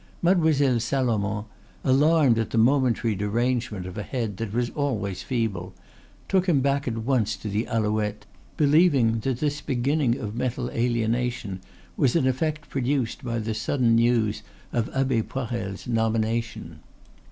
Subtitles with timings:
[0.23, 1.45] Mademoiselle Salomon,
[1.83, 5.75] alarmed at the momentary derangement of a head that was always feeble,
[6.27, 8.25] took him back at once to the Alouette,
[8.57, 11.61] believing that this beginning of mental alienation
[11.97, 14.41] was an effect produced by the sudden news
[14.73, 16.79] of Abbe Poirel's nomination.